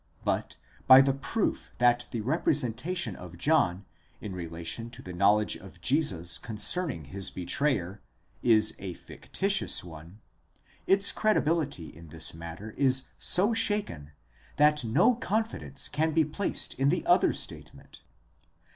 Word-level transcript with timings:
But 0.25 0.57
by 0.87 1.01
the 1.01 1.13
proof 1.13 1.69
that 1.77 2.07
the 2.09 2.21
representation 2.21 3.15
of 3.15 3.37
John, 3.37 3.85
in 4.19 4.33
relation 4.33 4.89
to 4.89 5.01
the 5.03 5.13
knowledge 5.13 5.55
of 5.55 5.79
Jesus 5.79 6.39
concerning 6.39 7.03
his 7.03 7.29
betrayer, 7.29 8.01
is 8.41 8.75
a 8.79 8.95
fictitious 8.95 9.83
one, 9.83 10.19
its 10.87 11.11
credibility 11.11 11.89
in 11.89 12.07
this 12.07 12.33
matter 12.33 12.71
is 12.71 13.09
so 13.19 13.53
shaken, 13.53 14.09
that 14.55 14.83
no 14.83 15.13
confidence 15.13 15.87
can 15.87 16.13
be 16.13 16.25
placed 16.25 16.73
in 16.79 16.89
the 16.89 17.05
other 17.05 17.31
statement. 17.31 18.01